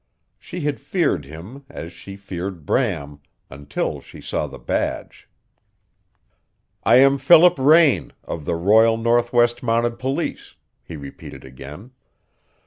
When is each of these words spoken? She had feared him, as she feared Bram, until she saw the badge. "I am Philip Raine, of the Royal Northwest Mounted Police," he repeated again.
She 0.39 0.61
had 0.61 0.79
feared 0.79 1.25
him, 1.25 1.63
as 1.69 1.93
she 1.93 2.15
feared 2.15 2.65
Bram, 2.65 3.19
until 3.51 4.01
she 4.01 4.19
saw 4.19 4.47
the 4.47 4.57
badge. 4.57 5.29
"I 6.83 6.95
am 6.95 7.19
Philip 7.19 7.59
Raine, 7.59 8.11
of 8.23 8.45
the 8.45 8.55
Royal 8.55 8.97
Northwest 8.97 9.61
Mounted 9.61 9.99
Police," 9.99 10.55
he 10.83 10.95
repeated 10.95 11.45
again. 11.45 11.91